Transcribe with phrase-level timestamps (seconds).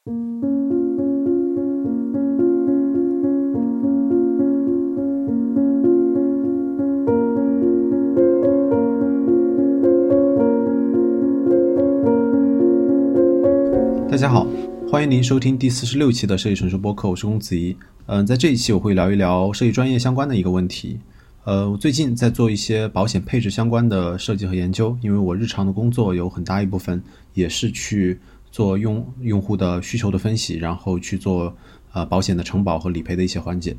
[0.00, 0.12] 大
[14.16, 14.46] 家好，
[14.88, 17.76] 欢迎您收听第四十六期的设计成熟播客，我是公子怡。
[18.06, 20.98] 嗯，在这一期我会聊一聊设计专业相关的一个问题。
[21.44, 27.02] 呃，我最近在做一些保险配置相关的设计和研究，因为我日常的工作有很大一部分
[27.34, 28.18] 也是去
[28.50, 31.56] 做用用户的需求的分析，然后去做
[31.92, 33.76] 呃保险的承保和理赔的一些环节。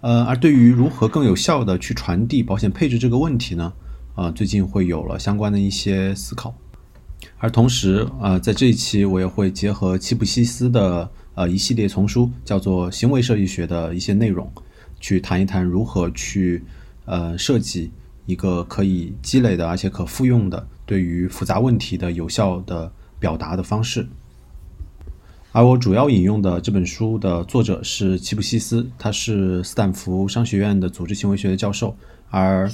[0.00, 3.72] 呃，而对于如何更有效的去传递保险配置这个问题呢？
[4.14, 6.54] 呃，最近会有了相关的一些思考。
[7.38, 14.50] 而同时，呃，在这一期我也会结合齐普西斯的呃一系列丛书，叫做行为设计学的一些内容。
[15.00, 16.62] 去谈一谈如何去
[17.06, 17.90] 呃设计
[18.24, 22.92] 一个可以积累的而且可复用的对于复杂问题的有效的
[23.22, 24.08] 表达的方式。
[25.52, 31.96] 而我主要引用的这本书的作者是齐普西斯，他是斯坦福商学院的组织行为学的教授。
[32.30, 32.70] 而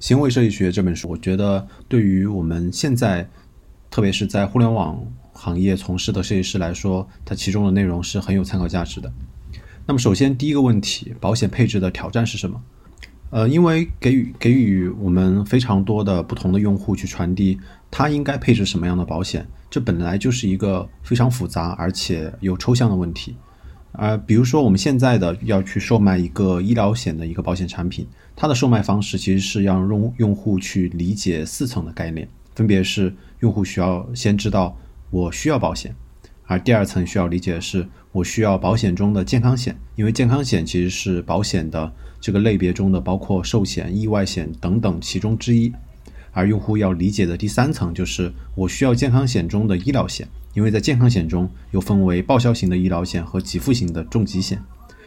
[0.00, 3.28] 行为设计学这本书，我觉得对于我们现在
[3.90, 5.00] 特别是在互联网
[5.32, 9.12] 行业从事的设计师来说，它其中的内容是很有参考价值的。
[9.86, 12.60] 那么，首先第一个问题，保险配置的挑战是什么？
[13.30, 17.58] 呃，因为给予给予我们非常多的不同的用户去传递
[17.90, 23.34] 他应该配置什么样的保险，这本来就是一个非常复杂而且又抽象的问题。
[23.90, 34.78] 而比如说我们现在的要去售卖一个医疗险的一个保险产品，它的售卖方式其实是要用用户去理解四层的概念，分别是用户需要先知道
[35.10, 35.92] 我需要保险。
[36.44, 45.72] 而第二层需要理解的是，我需要保险中的健康险，因为健康险其实是保险的这个类别中的包括寿险、意外险等等其中之一。
[46.34, 54.60] 而用户要理解的第三层就是我需要健康险中的医疗险，因为在健康险中又分为报销型的医疗险和给付型的重疾险。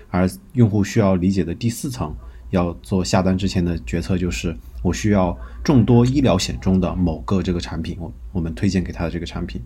[0.10, 2.16] 而用户需要理解的第四层，
[2.50, 9.62] 要做下单之前的决策就是我需要众多医疗险中的某个这个产品，我我们推荐给他的这个产品。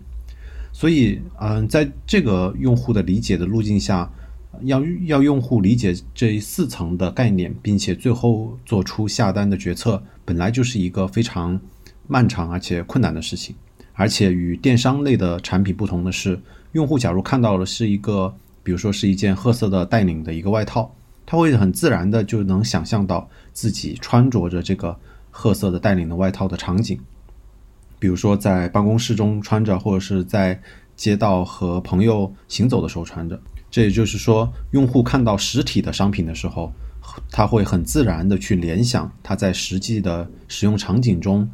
[0.72, 4.10] 所以，嗯，在这个用户的理解的路径下，
[4.60, 11.60] 要要用户理解这四层的概念，并且最后做出下单的决策，本来就是一个非常
[12.06, 13.54] 漫长而且困难的事情。
[13.94, 16.40] 而且与电商类的产品不同的是，
[16.72, 20.94] 用户假如看到了是一个，比如说是一件褐色的带领的一个外套，
[21.26, 24.98] 他会很自然的就能想象到自己穿着着这个
[25.30, 26.98] 褐色的带领的外套的场景。
[27.98, 30.60] 比如说，在办公室中穿着，或者是在
[30.96, 33.40] 街道和朋友行走的时候穿着。
[33.72, 36.72] 这也就是说，用户看到实体的商品的时候，
[37.30, 41.48] 他会很自然的去联想它在实际的使用场景中，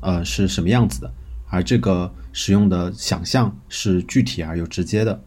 [0.00, 1.12] 呃是什么样子的。
[1.48, 5.20] 而这个使用的想象是具体而又直接的。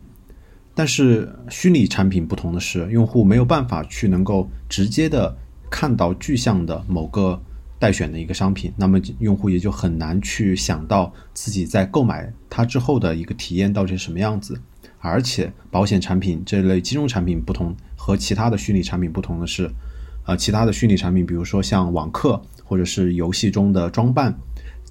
[0.74, 5.36] 但是虚拟产品不同的是，用户没有办法去能够直接的
[5.70, 7.42] 看到具象的某个。
[7.82, 14.62] 待选的一个商品，那么用户也就很难去想到自己在购买它之后的一个体验到底是什么样子。
[15.00, 19.72] 而且，保险产品这类金融产品不同，和其他的虚拟产品不同的是，
[20.26, 24.38] 呃，其他的虚拟产品，比如说像网课或者是游戏中的装扮，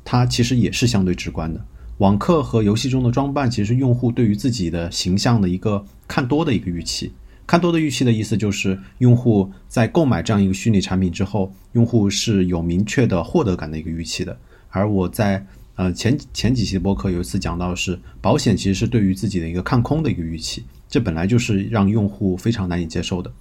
[0.05, 1.63] 它其实也是相对直观的。
[1.99, 7.13] 网课和游戏中的装扮，其实用户对于自己的形象的一个看多的一个预期。
[7.47, 14.39] 看多的预期的意思就是，用户在购买这样一个虚拟产品之后，用户是有明确的获得感的一个预期的。
[14.71, 15.45] 而我在
[15.79, 23.33] 呃前前几期的播客有一次讲到是，保险其实是对于自己的一个看空的一个预期，这本来就是让用户非常难以接受的。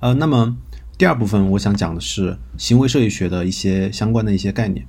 [0.00, 0.54] 呃，那么
[0.98, 4.86] 第二部分我想讲的是行为设计学的一些相关的一些概念。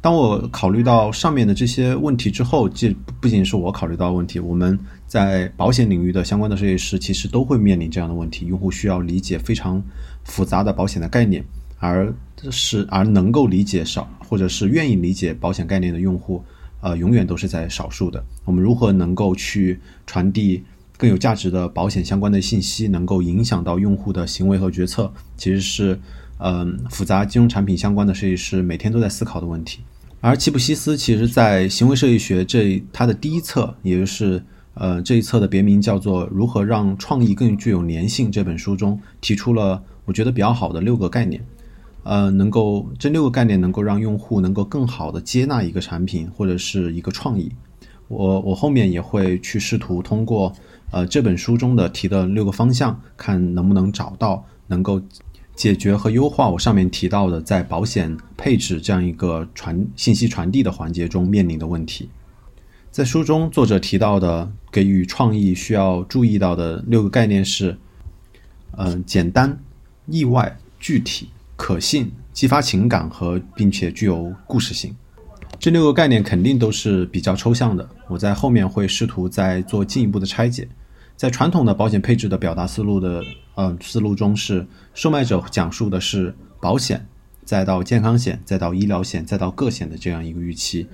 [0.00, 8.46] 当我考虑到上面的这些问题之后，这不仅是我考虑到的问题，我们在保险领域的相关的设计师其实都会面临这样的问题。
[8.46, 9.82] 用户需要理解非常
[10.22, 11.44] 复杂的保险的概念，
[11.78, 12.12] 而
[12.50, 16.42] 是而能够理解少或者是愿意理解保险概念的用户，
[16.80, 18.24] 呃，永远都是在少数的。
[18.44, 20.62] 我们如何能够去传递
[20.96, 25.98] 更有价值的保险相关的信息，能够影响到用户的行为和决策，其实是。
[26.40, 29.80] 嗯，复杂金融产品相关的设计师每天都在思考的问题。
[30.20, 34.40] 而齐普西斯其实在行为设计学这他的第一册，也就是
[34.74, 41.44] 呃这一册的别名叫做《如何让创意更具有粘性》这本书中，提出了我觉得比较好的六个概念。
[42.08, 47.52] 呃，能够这六个概念能够让用户能够更好的接纳一个产品或者是一个创意。
[48.08, 50.50] 我我后面也会去试图通过
[50.90, 55.00] 呃这本书中的提的六个方向，看能不能找到能够。
[55.54, 62.08] 解决和优化我上面提到的在保险配置这样一个传信息传递的环节中面临的问题。
[62.92, 67.76] 在书中，作者提到的给予创意需要注意到的六个概念是：
[68.76, 69.58] 嗯，简单、
[70.06, 71.28] 意外、具体、
[71.58, 74.94] 可信、激发情感和并且具有故事性。
[75.58, 80.68] 这六个概念肯定都是比较抽象的，我在后面会试图再做进一步的拆解。
[81.16, 83.24] 在传统的保险配置的表达思路的
[83.56, 84.64] 嗯思路中，是
[84.94, 87.04] 售卖者讲述的是保险。
[87.44, 90.86] 再到健康险，再到医疗险，再到个险的这样一个预期，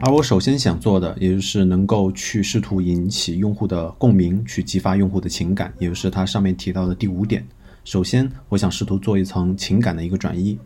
[0.00, 7.46] 而我首先想做的，也就是能够去试图引起用户的共鸣，去激发用户的情感，也就是它上面提到的第五点。
[7.84, 10.58] 首先，我想试图做一层情感的一个转移，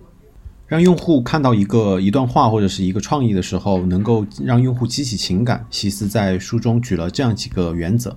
[0.67, 5.65] 让用户看到一个一段话或者是一个创意的时候，能够让用户激起情感。
[5.71, 8.17] 西斯在书中举了这样几个原则。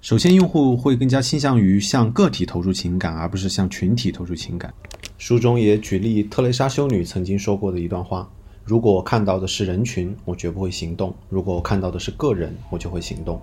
[0.00, 4.72] 首先，用户会更加倾向于向个体投入情感，而不是向群体投入情感。
[5.18, 8.28] 书中也举例特蕾莎修女曾经说过的一段话
[8.64, 13.40] ：“如果我看到的是人群，我绝不会行动；如果我看到的是个人，我就会行动。”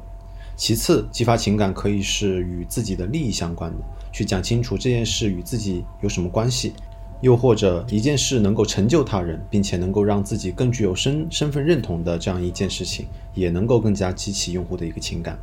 [0.56, 3.78] 其次，激发情感可以是与自己的利益相关的，
[4.14, 6.72] 去讲清楚这件事与自己有什么关系；
[7.20, 15.38] 又或者一件事能够成就他人，并且能够让自己更具有身身份认同的这样一件事情，也能够更加激起用户的一个情感。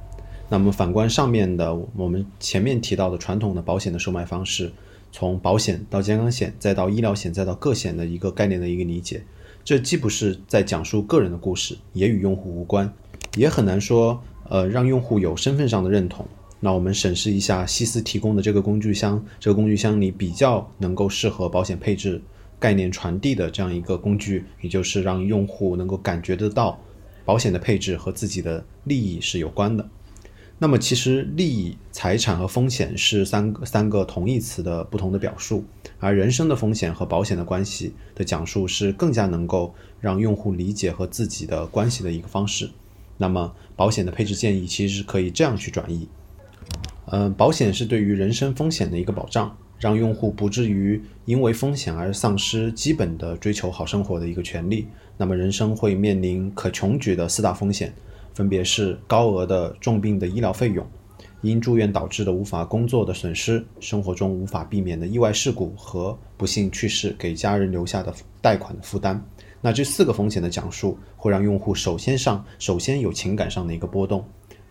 [0.49, 4.72] 那么反观上面的我们前面提到的传统的保险的售卖方式。
[5.12, 9.20] 从保险到健康险，再到医疗险，再到个险的一个概念的一个理解，
[9.64, 12.94] 这既不是在讲述个人的故事，也与用户无关，
[13.37, 16.25] 也很难说，呃，让用户有身份上的认同。
[16.61, 22.21] 那我们审视一下西斯提供的这个工具箱，这个工具箱里比较能够适合保险配置
[22.59, 26.79] 概念传递的这样一个工具，也就是让用户能够感觉得到
[27.25, 29.89] 保险的配置和自己的利益是有关的。
[30.59, 35.65] 那么，其实利益、财产和风险是三个三个同义词的不同的表述，
[35.99, 42.69] 而人生的风险和保险的关系的讲述是更加能够让用户理解和自己的关系的一个方式。
[43.17, 46.06] 那么，保险的配置建议其实是可以这样去转移：
[47.11, 54.87] 嗯，保险是对于人身风险的一个保障，让用户不至于因为风险而丧失基本的追求好生活的一个权利。
[55.17, 57.93] 那么，人生会面临可穷举的四大风险。
[58.33, 60.87] 分别是高额的重病的医疗费用，
[61.43, 69.23] 因住院导致的无法工作的损失，生活中无法避免的意外事故和不幸去世给家人留下的贷款的负担。
[69.61, 74.25] 那这四个风险的讲述会让用户首先上首先有情感上的一个波动，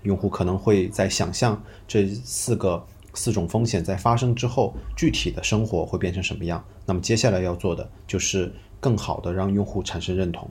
[0.03, 6.63] 用户可能会在想象这四个四种风险在发生之后具体的生活会变成什么样。
[6.85, 10.49] 那么接下来要做的就是更好的让用户产生认同。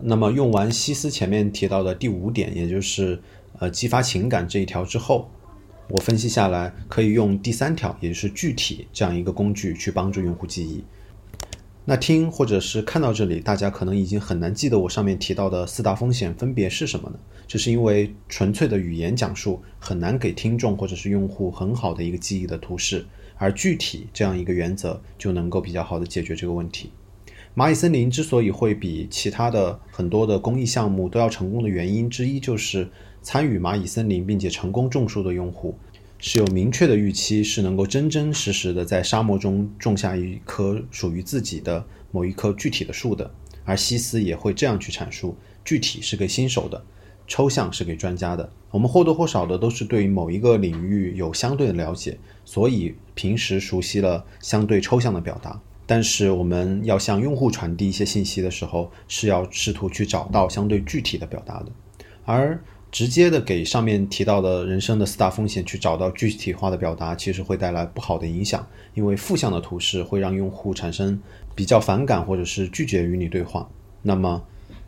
[0.00, 3.20] 那么用完西斯前面提到的第五点，也就是
[3.58, 5.28] 呃激发情感这一条之后，
[5.88, 10.84] 我分析下来可以用第三条，也就是具体这样一个工具去帮助用户记忆。
[11.90, 17.18] 那听或者是看到这里，大家可能已经很难记得我上面提到的四大风险分别是什么呢？
[17.46, 23.06] 这是因为纯粹的语言讲述很难给听众或者是用户很好的一个记忆的图示，
[23.38, 26.90] 而具体这样一个原则就能够比较好的解决这个问题。
[27.56, 32.86] 蚂蚁森林之所以会比其他的很多的公益项目都要成功的原因之一，就是
[33.22, 35.74] 参与蚂蚁森林并且成功种树的用户
[36.18, 43.30] 是有明确的预期，是能够真真实实的在沙漠中种下一棵属于自己的某一棵具体的树的。
[43.64, 46.82] 而西斯也会这样去阐述：具体是给新手的，
[47.26, 48.50] 抽象是给专家的。
[48.70, 55.60] 我们或多或少的都是对某一个领域有相对的了解，所以平时熟悉了相对抽象的表达。
[55.86, 61.72] 但是我们要向用户传递一些信息的时候，是要试图去找到相对具体的表达的，
[62.24, 62.62] 而
[62.98, 71.16] 直接的给上面提到的人生的四大风险去找到具体化的表达，其实会带来不好的影响，因为负向的图示会让用户产生
[71.54, 73.70] 比较反感或者是拒绝与你对话。
[74.02, 74.42] 那么，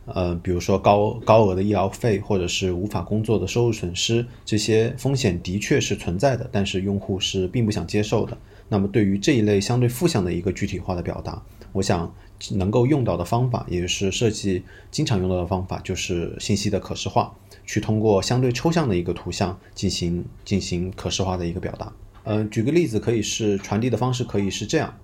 [0.07, 8.37] 呃，比如说高高额的医疗费或者是无法工作的收入损失，这些风险的确是存在的，但是用户是并不想接受的。
[8.69, 11.40] 那么，对于这一类相对负向的一个具体化的表达，
[11.73, 12.12] 我想
[12.53, 17.35] 能够用到的方法，也就是设计经常用到的方法，就是信息的可视化，
[17.65, 21.93] 去通过相对抽象的一个图像进行进行可视化的一个表达。
[22.25, 24.95] 嗯，举个例子，可以是传递的方式可以是这样：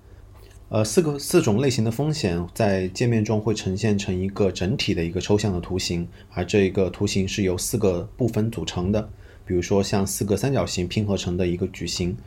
[0.69, 9.09] 呃，四个四种类型的风险在界面中会呈现成一个整体的一个抽象的图形，而这一个图形是由四个部分组成的，
[9.45, 12.17] 比如说像四个三角形拼合成的一个矩形。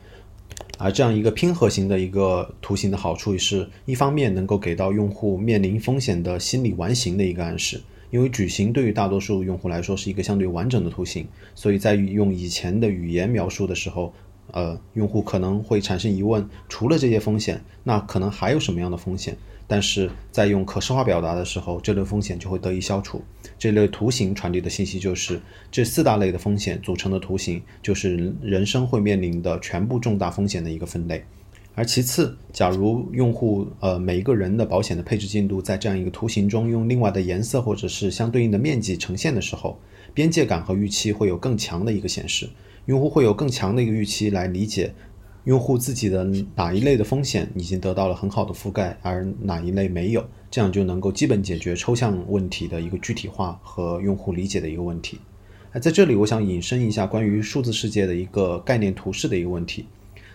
[0.83, 14.11] 而这样一个拼合型的一个图形的好处是，一方面能够给到用户面临风险的心理完形的一个暗示，因为矩形对于大多数用户来说是一个相对完整的图形，所以在用以前的语言描述的时候，
[14.53, 19.37] 呃，用户可能会产生疑问，除了这些风险，那可能还有什么样的风险？
[19.67, 23.21] 但是在用可视化表达的时候，这类风险就会得以消除。
[23.57, 25.39] 这类图形传递的信息就是
[25.71, 31.23] 这四大类的风险组成的图形，就是人生会面临的全部重大风险的一个分类。
[31.73, 39.79] 而其次，假如用户呃每一个人的保险的配置进度在这样一个图形中用另外的颜色或者是相对应的面积呈现的时候，
[40.13, 42.49] 边界感和预期会有更强的一个显示，
[42.85, 44.93] 用户会有更强的一个预期来理解。
[45.45, 46.23] 用户自己的
[46.53, 55.17] 哪一类的风险已经得到了很好的覆盖，而哪一类没有，这样就能够基本解决抽象问题的一个具体化和用户理解的一个问题。
[55.71, 59.87] 哎，在这里我想引申一下关于数字世界的一个概念图示的一个问题。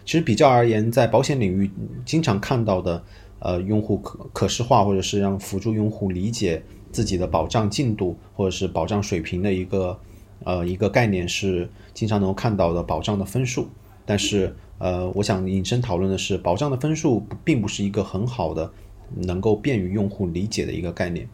[0.04, 1.70] 其实比较而言，在保险领域
[2.04, 3.04] 经常看到的，
[3.38, 6.60] 呃，用户可可视化或者是让辅助用户理解
[6.90, 9.96] 自己的保障进度或者是保障水平的一个
[10.46, 13.68] 呃一个概念是经常能够看到的保障的分数，
[14.06, 14.56] 但是。
[14.78, 18.70] 呃，我想引申讨论的是，保障的分数并不是一个很好的
[19.14, 21.26] 能够便于用户理解的一个概念，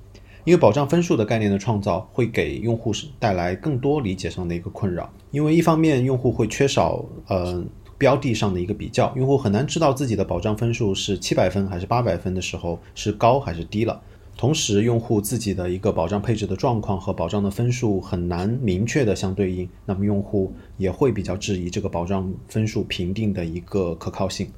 [0.45, 5.13] 因为保障分数的概念的创造会给用户带来更多理解上的一个困扰。
[5.33, 7.61] 因为一方面，用户会缺少呃
[7.99, 14.01] 标的上的一个比较，用户很难知道自己的保障分数是七百分还是八百分的时候是高还是低了。
[14.37, 24.49] 同时，用户自己的一个保障配置的状况和保障的分数很难明确的相对应，那么用户也会比较质疑这个保障分数评定的一个可靠性。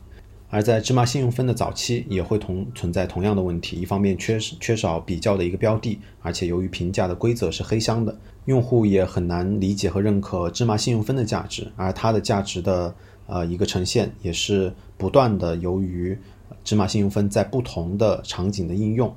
[0.49, 12.95] 而在芝麻信用分的早期，也会同存在同样的问题：一方面缺缺少比较的一个标的，而且由于评价的规则是黑箱的，用户也很难理解和认可芝麻信用分的价值，而它的价值的
[13.27, 16.17] 呃一个呈现也是不断的由于
[16.63, 19.15] 芝麻信用分在不同的场景的应用。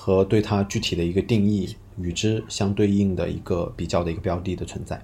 [0.00, 5.02] 和对它具体的一个定义与之相对应的一个比较的一个标的的存在，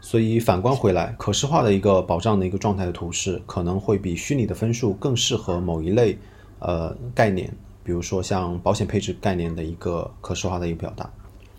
[0.00, 6.16] 所以反观回来，可视化的一个保障的一个状态的图示，可能会比虚拟的分数更适合某一类
[6.58, 7.52] 呃概念，
[7.84, 11.08] 比如说像保险配置概念的一个可视化的一个表达。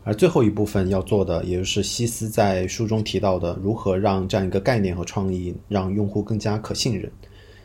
[0.04, 7.12] 而最后一部分要做的，也就是西斯在书中提到的，如何让这样一个概念和创意让用户更加可信任。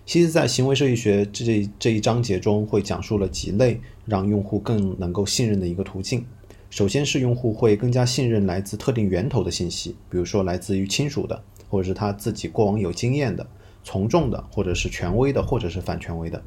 [0.06, 6.24] 其实，在行为设计学这这一章节中，会讲述了几类让用户更能够信任的一个途径。
[6.70, 13.44] 首先是用户会更加信任来自特定源头的信息，比如说来自于亲属的，或者是他自己过往有经验的、
[13.82, 16.40] 从众的，或者是权威的，或者是反权威的。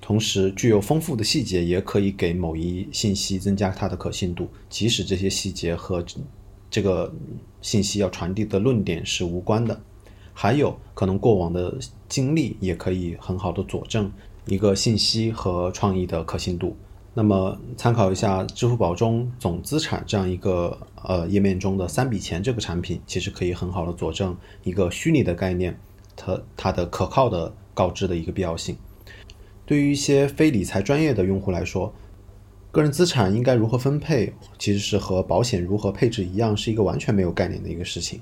[0.00, 6.04] 同时，具有丰富的细节也可以给某一信息增加它的可信度，即使这些细节和
[6.68, 7.14] 这个
[7.62, 9.80] 信息要传递的论点是无关的。
[10.38, 14.10] 还有可能过往的经历也可以很好的佐证
[14.46, 16.76] 一个信息和创意的可信度。
[17.14, 25.78] 那么参考一下支付宝中总资产这样一个呃页面中的三笔钱这个产品，其实可以很好的佐证一个虚拟的概念
[26.14, 28.76] 它它的可靠的告知的一个必要性。
[29.64, 31.92] 对于一些非理财专业的用户来说，
[32.70, 38.20] 个人资产应该如何分配，其实是和保险如何配置一样，是一个完全没有概念的一个事情。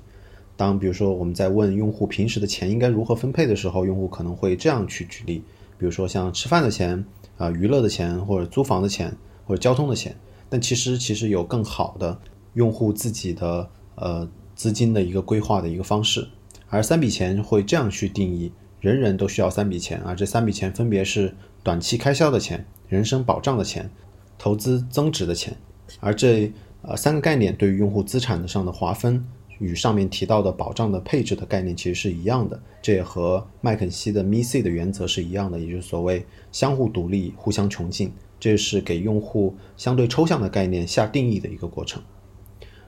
[0.57, 5.43] 当比如说我们在问用户平时的钱应该如何分配的时候，用户可能会这样去举例，
[5.77, 7.05] 比如说像吃饭的钱
[7.37, 9.13] 啊、娱乐的钱或者租房的钱
[9.45, 10.15] 或者交通的钱。
[10.47, 12.17] 但其实其实有更好的
[12.53, 16.25] 用户自己的呃资金的一个规划的一个方式。
[16.69, 23.89] 而三笔钱会这样去定义：人人都需要三笔钱啊，这三笔钱分别是短期开销的钱、人生保障的钱、
[24.37, 25.57] 投资增值的钱。
[25.99, 29.25] 而这呃三个概念对于用户资产上的划分。
[29.59, 42.01] 与上面提到的保障的配置的概念其实是一样的，这也和麦肯锡的 MIC 的原则是一样的，也就是所谓相互独立、互相穷尽，这是给用户相对抽象的概念下定义的一个过程。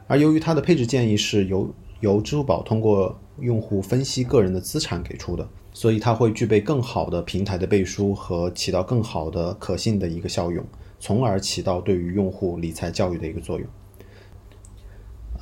[0.08, 10.66] 而由于它的配置建议是由由支付宝通过用户分析个人的资产给出的，所以它会具备更好的平台的背书和起到更好的可信的一个效用，
[11.00, 13.68] 从而起到对于用户理财教育的一个作用。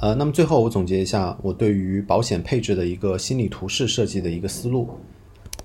[0.05, 4.87] 呃，那么最后我总结一下我对于保险配置的一个心理图示设计的一个思路，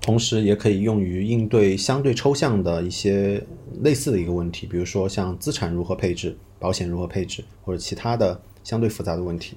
[0.01, 3.39] 同时也可以用于应对相对抽象的一些
[3.83, 9.55] 类似的一个问题，比如说像资产如何配置、保险如何配置，或者其他的相对复杂的问题。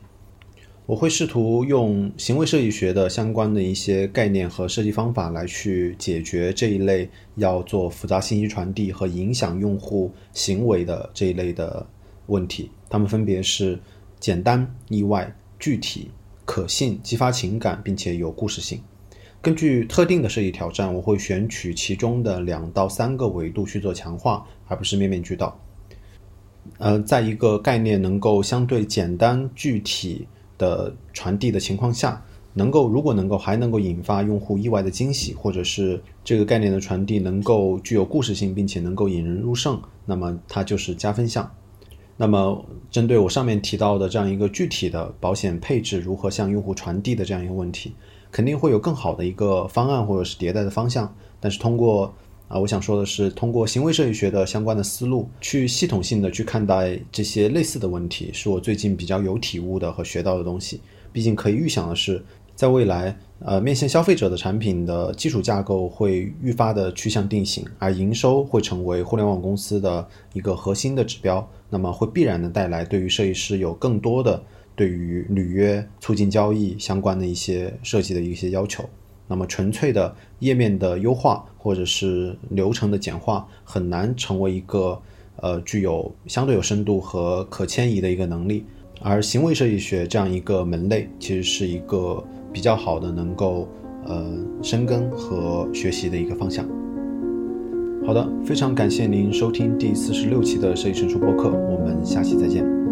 [0.84, 11.86] 我会试图用行为设计学的相关的一些概念和设计方法来去解决这一类要做复杂信息传递和影响用户行为的这一类的
[12.26, 12.70] 问题。
[12.90, 13.78] 它们分别是。
[14.24, 16.10] 简单、意外、具体、
[16.46, 18.80] 可信、激发情感，并且有故事性。
[19.42, 25.54] 根据特定的设计挑战，我会选取其中的两到三个维度去做强化，而不是面面俱到。
[26.78, 30.26] 呃，在一个概念能够相对简单、具体
[30.56, 41.54] 的传递的情况下，能够如果能够还能够引发用户意外的惊喜，或者是这个概念的传递能够具有故事性，并且能够引人入胜，那么它就是加分项。
[42.16, 47.92] 那么针对我上面提到的这样一个具体的保险配置如何向用户传递的这样一个问题，
[48.30, 51.12] 肯定会有更好的一个方案或者是迭代的方向。
[51.40, 52.14] 但是通过
[52.46, 60.80] 啊，我想说的是，通过行为设计学的相关的思路，去系统性的去看待这些类似的问题，是我最近比较有体悟的和学到的东西。
[61.12, 62.24] 毕竟可以预想的是。
[62.54, 71.46] 在未来，呃，面向消费者的产品的基础架构会愈发的趋向定型，而营收会成为互联网公司的一个核心的指标。
[71.68, 74.40] 那么，会必然的带来对于设计师有更多的
[74.76, 78.88] 对于履约、促进交易相关的一些设计的一些要求。
[79.26, 84.96] 那么，纯粹的页面的优化或者是流程的简化，很难成为一个
[85.36, 88.64] 呃具有相对有深度和可迁移的一个能力。
[89.00, 92.24] 而行为设计学这样一个门类，其实是一个。
[92.54, 93.68] 比较好的，能够
[94.06, 94.24] 呃
[94.62, 96.64] 深耕和学习的一个方向。
[98.06, 102.83] 好的，非常感谢您收听第四十六期的设计成熟播客，我们下期再见。